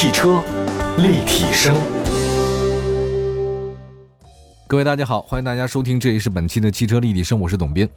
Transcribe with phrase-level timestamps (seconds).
[0.00, 0.40] 汽车
[0.98, 1.74] 立体声，
[4.68, 7.88] 各位大家好，欢迎大家收听，这里是本期的汽车立体声，我是董斌。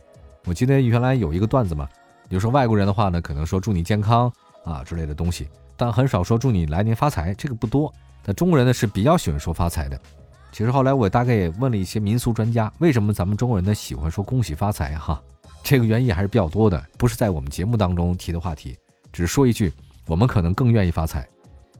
[0.45, 1.87] 我记得原来有一个段子嘛，
[2.27, 4.33] 比如说外国人的话呢，可能说祝你健康
[4.65, 7.93] 啊之类的东西，但很少说祝你来年发财，这个不多。
[8.23, 9.95] 但中国人呢是比较喜欢说发财的。
[10.51, 15.21] 其实后来我大概也问了一些民俗专家，为什么咱们中国人呢喜欢说恭喜发财哈？
[15.61, 18.75] 这个原因还是比较多的，不是在我们节目当中提的话题，
[19.13, 19.71] 只是说一句，
[20.07, 21.27] 我们可能更愿意发财。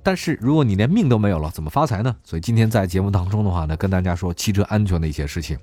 [0.04, 2.16] 但是如果你连命都没有了，怎么发财呢？
[2.24, 5.58] 所以今天在节目当中的话呢，跟大家说汽车安全的一些事情。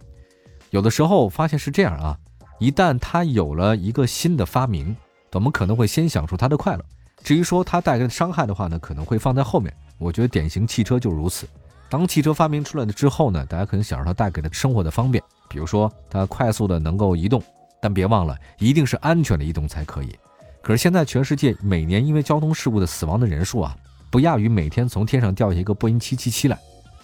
[0.70, 2.19] 有的时候发现是这样啊，
[2.59, 4.95] 一旦它有了一个新的发明，
[5.33, 6.84] 我们可能会先享受它的快乐。
[7.24, 9.74] 至于说它带来的伤害的话呢，可能会放在后面。
[9.98, 11.48] 我觉得典型汽车就如此。
[11.89, 17.42] 当汽车发明出来了之后呢，大家可能享受它带给的生活的方便，比如说它快速的能够移动，
[17.80, 20.16] 但别忘了一定是安全的移动才可以。
[20.62, 23.77] 可是现在全世界每年因为交通事故的死亡的人数啊。
[24.11, 26.59] 不亚于每天从天上掉下一个波音七七七来，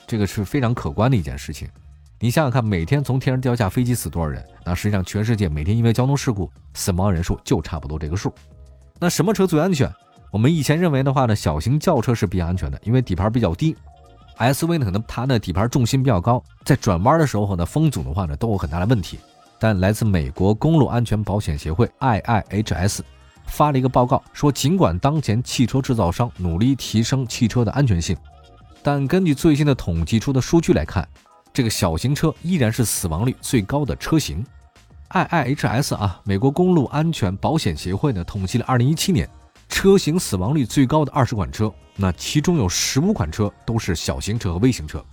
[0.06, 1.68] 这个是非常可观的一件事情。
[2.18, 4.42] 你想想看，每天从天上掉下飞机死多少人？
[4.64, 8.32] 那实际上全世界每天因为交通事故死亡人数就差不多这个数。
[8.98, 9.92] 那什么车最安全？
[10.30, 13.76] 我们以前认为的话呢，小型轿车是比较安全的，因为底盘比较低。
[14.38, 19.18] SUV 呢，可能它的底盘重心比较高，在转弯的时候呢，风阻的话呢，都有很大的问题。
[19.58, 23.00] 但来自美国公路安全保险协会 IIHS。
[23.46, 28.16] 发了一个报告说，尽管当前汽车制造商努力提升汽车的安全性，
[28.82, 31.08] 但根据最新的统计出的数据来看，
[31.52, 34.44] 这个小型车依然是死亡率最高的车型。
[35.10, 39.30] IIHS 啊，美国公路安全保险协会呢，统计了2017年
[39.68, 45.04] 车型死亡率最高的20款车，那其中有15款车都是小型车和微型车，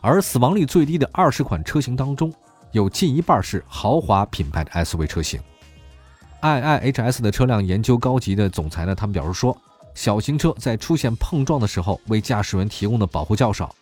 [0.00, 2.32] 而死亡率最低的20款车型当中，
[2.72, 5.38] 有近一半是豪华品牌的 SUV 车型。
[6.42, 9.56] IIHS 的车辆研究高级的总裁呢，他们表示说，
[9.94, 13.74] 小型车在出现碰撞的时候，为驾驶员提供的保护较少。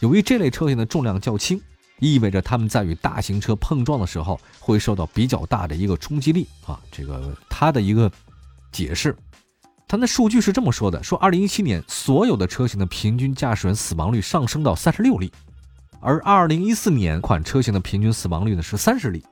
[0.00, 1.60] 由于这类车型的重量较轻，
[2.00, 6.78] 意味着他们在与大型车碰撞的时候会受到比较大的一个冲击力啊。
[6.90, 8.10] 这个他的一个
[8.70, 9.16] 解释，
[9.88, 15.32] 他的数据是这么说的：说2017年所有的车型的平均驾驶员死亡率上升到36例，
[16.00, 19.24] 而2014年款车型的平均死亡率呢是30例。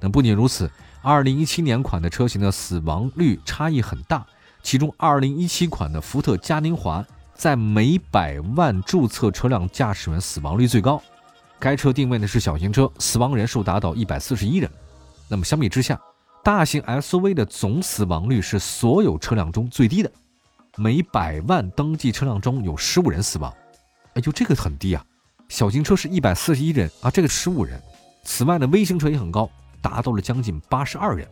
[0.00, 0.70] 那不仅如此。
[1.00, 4.26] 二零一七年款的车型的死亡率差异很大，
[4.62, 7.04] 其中二零一七款的福特嘉年华
[7.34, 11.00] 在每百万注册车辆驾驶员死亡率最高。
[11.60, 14.68] 该车定位呢是小型车，死亡人数达到一百四十一人。
[15.28, 15.98] 那么相比之下，
[16.42, 20.10] 大型 SUV 的总死亡率是所有车辆中最低的，
[20.76, 23.52] 每百万登记车辆中有十五人死亡。
[24.14, 25.04] 哎，就这个很低啊！
[25.48, 27.80] 小型车是一百四十一人啊，这个十五人。
[28.24, 29.48] 此外呢，微型车也很高。
[29.80, 31.26] 达到了将近八十二人。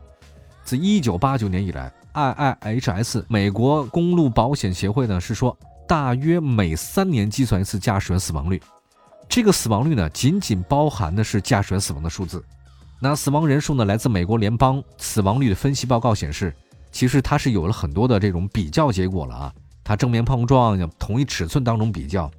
[0.64, 8.60] 自一九八九年以来，IIHS 美国公路保险协会呢是说，大约每三年计算一次驾驶员死亡率。
[9.28, 12.44] 这个死亡率呢，仅仅包含的是驾驶员死亡的数字。
[12.98, 16.54] 那死亡人数呢，来自美国联邦死亡率的分析报告显示，
[16.90, 19.52] 其实它是有了很多的这种比较结果了啊。
[19.84, 22.30] 它正面碰撞，同一尺寸当中比较。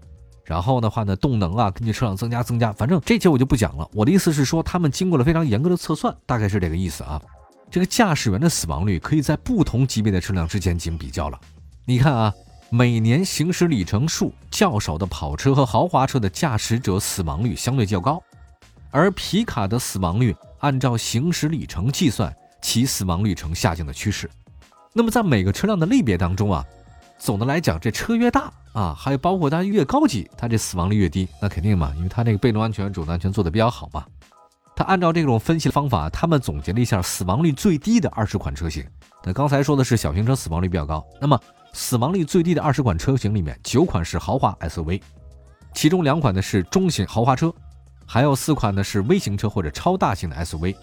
[0.47, 3.85] 然后的话呢，动能啊，根据车辆增加增加，反正这些我就不讲了。
[3.91, 7.21] 我的意思是说，他们经过了非常严格的测算，大概是这个意思啊。
[7.69, 11.37] 这个驾驶员的死亡率可以在不同级别的车辆之间进行比较了。
[11.83, 12.33] 你看啊，
[12.69, 18.23] 每年行驶里程数较少的跑车和豪华车的驾驶者死亡率相对较高，
[18.89, 24.31] 而皮卡的死亡率按照行驶里程计算，其死亡率呈下降的趋势。
[24.93, 26.65] 那么在每个车辆的类别当中啊。
[27.19, 34.05] 总的来讲，这车越大啊，还有包括它越高级，它这死亡率越低，那肯定嘛，因为它那个被动安全、主动安全做的比较好嘛。
[34.75, 38.85] 它按照这种分析的方法，他们总结了一下死亡率最低的二十款车型。
[39.23, 41.39] 那刚才说的是小型车死亡率比较高，那么
[41.73, 45.01] 死亡率最低的二十款车型里面，九款是豪华 SUV，
[45.73, 47.51] 其中两款呢是中型豪华车，
[48.05, 50.75] 还有四款呢是微型车或者超大型的 SUV。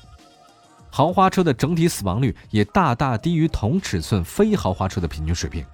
[0.90, 5.64] 豪华车的整体死亡率也大大低于同尺寸非豪华车的平均水平。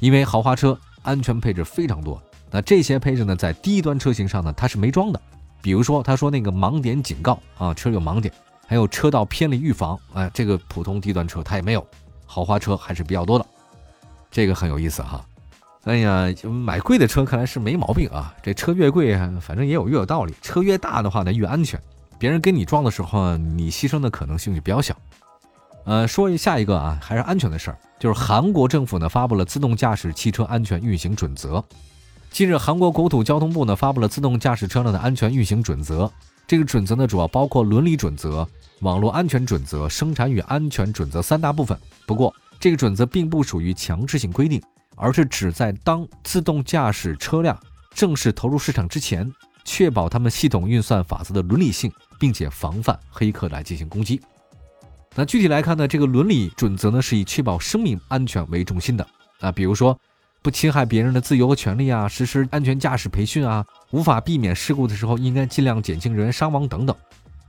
[0.00, 5.20] 因为豪华车安全配置非常多，那这些配置呢，在低端车型上呢，它是没装的。
[5.60, 8.32] 比如说，他说那个盲点警告啊，车有盲点，
[8.66, 11.84] 还有车道偏离预防，哎，这个普通低端车它也没有，
[12.26, 13.46] 豪华车还是比较多的，
[14.30, 15.24] 这个很有意思哈。
[15.84, 21.80] 哎呀，买贵的车看来是没毛病啊，这车越贵，反正也有越有道理，车越大的话呢越安全，
[22.18, 24.96] 别人跟你撞的时候，你牺牲的可能性就比较小。
[25.88, 31.64] 呃，说一下一个啊，还是安全的事儿，就是韩国政府呢发布了自动驾驶汽车安全运行准则。
[32.30, 36.12] 近日，韩国国土交通部呢发布了自动驾驶车辆的安全运行准则。
[36.46, 38.46] 这个准则呢主要包括伦理准则、
[38.80, 41.78] 网络安全准则、生产与安全准则三大部分。
[42.04, 44.60] 不过，这个准则并不属于强制性规定，
[44.94, 47.58] 而是指在当自动驾驶车辆
[47.94, 49.32] 正式投入市场之前，
[49.64, 51.90] 确保他们系统运算法则的伦理性，
[52.20, 54.20] 并且防范黑客来进行攻击。
[55.18, 59.04] 那具体来看呢，这个伦理准则呢是以确保生命安全为中心的
[59.40, 59.98] 啊，比如说
[60.42, 66.94] 不侵害别人的自由和权利啊，实施安全驾驶培训啊，无法避免事故的时候应该尽量减轻人员伤亡等等。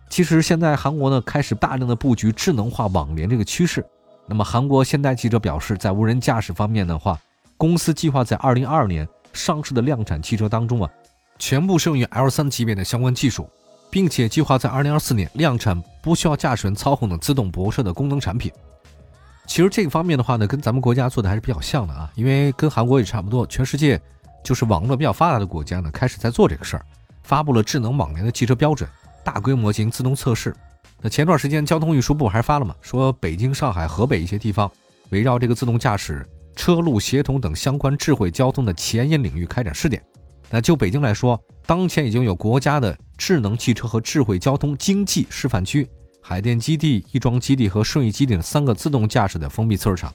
[0.10, 3.86] 其实现在韩国呢开始大量的布局智能化网联这个趋势。
[4.26, 7.20] 那么韩国现代汽车表示，在无人驾驶方面的话，
[7.56, 10.90] 公司计划在二零二二年上市的量产汽车当中啊，
[11.38, 13.48] 全部适用于 L 三级别的相关技术。
[13.90, 18.52] 并且计划在二零二四年量产不需要驾驶员操控的自动泊车的功能产品。
[19.48, 24.00] 其实这个方面的话呢，跟咱们国家做的还是比较像的啊，因为跟韩国也差不多，全世界
[24.44, 26.86] 就是网络比较发达的国家呢，开始在做这个事儿，
[27.24, 28.88] 发布了智能网联的汽车标准，
[29.24, 30.56] 大规模进行自动测试。
[31.02, 34.70] 那前段时间交通运输部还发了嘛，说北京、上海、河北一些地方
[35.10, 36.24] 围绕这个自动驾驶、
[36.56, 40.00] 车路协同等相关智慧交通的前沿领域开展试点。
[40.50, 45.88] 那就北京来说，当前已经有国家的智能汽车和智慧交通经济示范区、
[46.20, 50.12] 海淀基地、亦庄基地和顺义基地的三个自动驾驶的封闭测试场。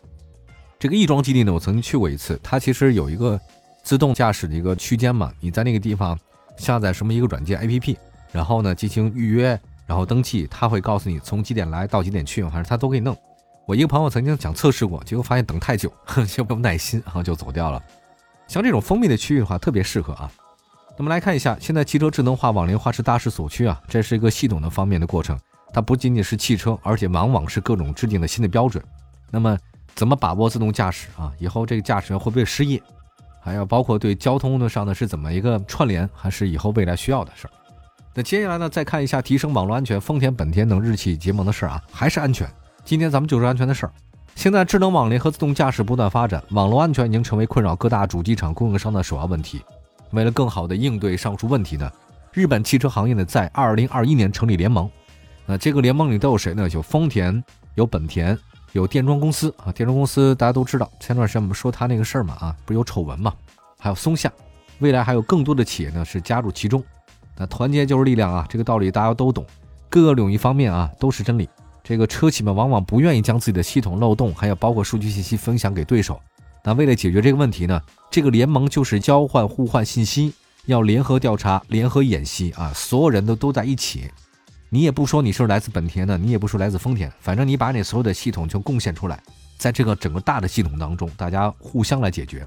[0.81, 3.41] 这个亦庄基地呢，我曾经去过一次，它其实有一个
[3.85, 6.19] 自动驾驶的一个区间嘛，你在那个地方
[6.57, 7.97] 下载什么一个软件 APP，
[8.33, 13.17] 然后呢进行预约，然后登记，他会告诉你从几点来到几点去，反正他都给你弄。
[13.65, 15.89] 我一个朋友曾经想测试过，结果发现等太久，
[16.27, 17.81] 就没有耐心，然后就走掉了。
[18.49, 20.29] 像这种封闭的区域的话，特别适合啊。
[20.97, 25.39] 那么来看一下，现在汽车智能化、网联化是大势所趋啊，这是一个系统的方面的过程。
[25.73, 28.83] 它不仅仅是汽车，而且往往是各种制定的新的标准。
[29.31, 29.59] 那么
[29.95, 31.33] 怎么把握自动驾驶啊？
[31.39, 32.81] 以后这个驾驶员会不会失业？
[33.41, 37.51] 还要包括对交通的上呢是怎么一个串联，还是以后未来需要的事儿？
[38.15, 42.49] 那接下来呢，再看一下提升网络安全，丰田、本田等日企结盟的事儿啊，还是安全。
[42.85, 43.93] 今天咱们就是安全的事儿。
[44.37, 49.61] 现在智能网联和自动驾驶不断发展，网络安全已经成为困扰各大主机厂供应商的首要问题。
[50.15, 51.91] 为了更好的应对上述问题呢，
[52.33, 54.89] 日本汽车行业呢在二零二一年成立联盟。
[55.45, 56.69] 那这个联盟里都有谁呢？
[56.71, 57.43] 有丰田，
[57.75, 58.39] 有本田，
[58.73, 59.71] 有电装公司啊。
[59.73, 63.33] 电装公司大家都知道，前段时间我们说他那个事儿嘛啊，不是有丑闻嘛？
[63.79, 64.33] 还有松下，
[64.79, 66.83] 未来还有更多的企业呢是加入其中。
[67.37, 69.45] 那团结就是力量啊，这个道理大家都懂。
[69.91, 71.49] 各个领域方面啊都是真理。
[71.83, 76.19] 这个车企们往往不愿意将自己的系统漏洞，还有包括数据信息分享给对手。
[76.67, 77.81] 那为了解决这个问题呢，
[78.11, 80.33] 这个联盟就是交换互换信息，
[80.65, 84.11] 要联合调查、联合演习啊，所有人都都在一起。
[84.71, 89.23] 你也不说你是来自本田的，你也不说来自丰田，反正你把你所有的系统就贡献出来，
[89.59, 92.47] 在这个整个大的系统当中，大家互相来解决。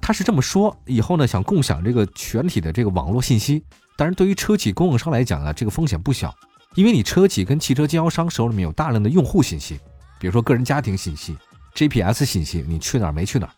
[0.00, 3.62] 他是这么说，以后呢想共享这个全体的这个网络信息，
[3.94, 6.34] 但是对于车企供应商来讲呢，这个风险不小。
[6.74, 9.78] 因为你车企跟汽车经销商手里面有大量的用户信息，
[10.18, 11.36] 比如说个人家庭信息、
[11.78, 13.52] GPS 信息，你去哪儿没去哪儿，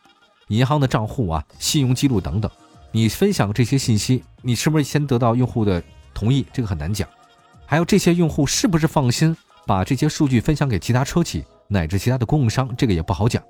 [0.49, 2.51] 银行的账户啊、信用记录等等，
[2.93, 5.83] 你分享这些信息，你是不是先得到用户的
[6.13, 6.45] 同意？
[6.53, 7.09] 这个很难讲。
[7.65, 9.35] 还有这些用户是不是放心
[9.65, 12.69] 把这些数据分享给其他车企乃至其他的供应商？
[12.77, 13.43] 这个也不好讲。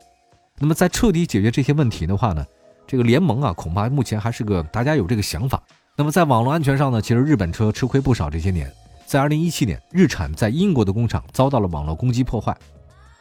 [0.57, 2.47] 那么在彻底解决这些问题的话呢，
[2.87, 5.61] 这个联盟啊，恐怕目前还是个大家有这个想法。
[5.97, 8.73] 那么在网络安全上呢，其实日本车吃亏不少这些年。
[9.05, 12.57] 在二零一七年，日产在英国的工厂遭到了网络攻击破坏。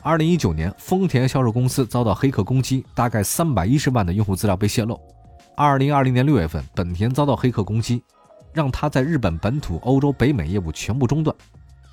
[0.01, 4.97] 二零一九年，丰田销售公司遭到黑客攻击，大概三百一十万的用户资料被泄露。
[5.57, 8.01] 二零二零年六月份，本田遭到黑客攻击，
[8.53, 11.35] 让他在日本本土、欧洲、北美业务全部中断。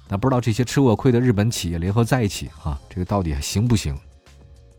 [0.09, 3.99] 那不知道这些吃过亏的日本企业联合在一起啊，这个到底还行不行？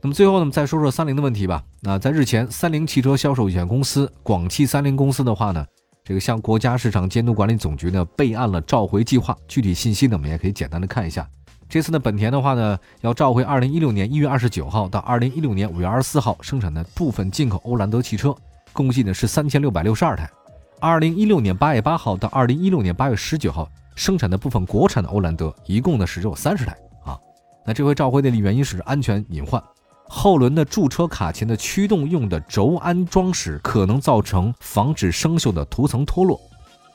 [0.02, 1.62] 那么最后呢，我们再说说三菱的问题吧。
[1.82, 5.66] 那在日前，三菱汽车销售有限公司、广汽三菱公司的话呢？
[6.06, 11.28] 这个向国家市场监督管理总局呢备案了召回计划，具体信息呢我们也可以简单的看一下。
[11.70, 18.34] 这次呢本田的话呢要召回二零一六年一月二十九号到二零一六年五月二十四号生产的部分进口欧蓝德汽车，
[18.72, 20.26] 共计呢是三千六百六十二台；
[20.80, 26.72] 二零一六年八月八号到二零一六年八月十九号生产的部分国产的欧蓝德，一共呢是只有三十台
[27.04, 27.20] 啊。
[27.66, 29.62] 那这回召回的原因是安全隐患。
[30.10, 36.40] 后轮的驻车卡钳的驱动用的轴安装时，可能造成防止生锈的涂层脱落。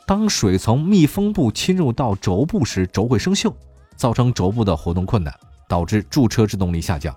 [0.07, 3.53] 当水从密封部侵入到轴部时，轴会生锈，
[3.97, 5.35] 造成轴部的活动困难，
[5.69, 7.15] 导致驻车制动力下降。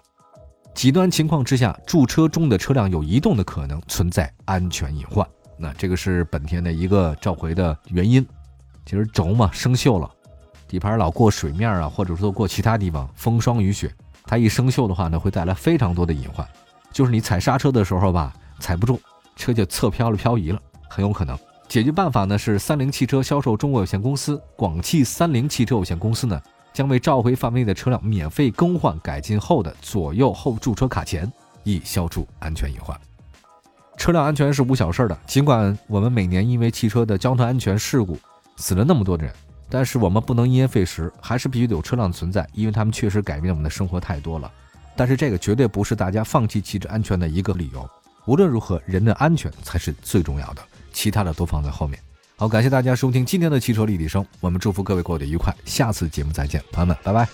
[0.74, 5.25] 极端情况之下，驻车中的车辆有移动的可能，存在安全隐患。
[5.58, 8.25] 那这个是本田的一个召回的原因。
[8.86, 10.10] 其实轴嘛，生锈了，
[10.67, 13.89] 底盘老过水面啊，或者说过其他地方，风霜雨雪。
[14.25, 16.46] 它一生锈的话呢，会带来非常多的隐患，
[16.91, 19.00] 就是你踩刹车的时候吧，踩不住，
[19.36, 21.38] 车就侧漂了、漂移了，很有可能。
[21.67, 26.39] 解决办法呢是三菱汽车销售中国有限公司、广汽三菱汽车有限公司呢，
[26.75, 31.32] 将为召回范围内的车辆免费更换改进后的左右后驻车卡钳，
[31.63, 33.00] 以消除安全隐患。
[33.96, 38.20] 车辆安全是无小事的，尽管我们每年因为汽车的交通安全事故
[38.58, 39.34] 死了那么多的人，
[39.70, 44.51] 但是我们不能因噎废食，还是必须得有车辆存在，因为他们确实改变我们的生活太多了。
[44.98, 47.89] 但是这个绝对不是大家放弃汽车安全的一个理由。
[48.25, 51.98] 无论如何，人的安全才是最重要的，其他的都放在后面。
[52.38, 57.27] 好，感谢大家收听今天的汽车立体声，我们祝福各位过得愉快，下次节目再见，朋友们，拜拜。